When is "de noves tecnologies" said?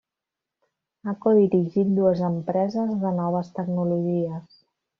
3.05-4.61